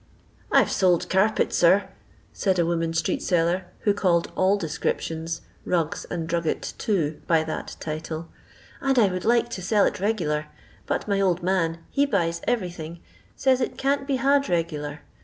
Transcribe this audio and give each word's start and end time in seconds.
"I 0.51 0.65
've 0.65 0.71
sold 0.71 1.07
carpet, 1.11 1.53
sir," 1.53 1.87
said 2.33 2.57
a 2.57 2.65
woman 2.65 2.91
street 2.91 3.21
seller, 3.21 3.65
who 3.81 3.93
called 3.93 4.31
all 4.35 4.57
descriptions— 4.57 5.41
rugs 5.63 6.05
and 6.05 6.27
drugget 6.27 6.73
too— 6.79 7.19
by 7.27 7.43
that 7.43 7.75
title;" 7.79 8.27
and 8.81 8.97
I 8.97 9.09
would 9.11 9.25
like 9.25 9.49
to 9.49 9.61
sell 9.61 9.85
it 9.85 9.99
regular, 9.99 10.47
but 10.87 11.07
my 11.07 11.21
old 11.21 11.43
man— 11.43 11.77
he 11.91 12.07
buys 12.07 12.41
every 12.47 12.71
thing— 12.71 12.99
says 13.35 13.61
it 13.61 13.77
can't 13.77 14.07
be 14.07 14.15
had 14.15 14.49
regular. 14.49 15.01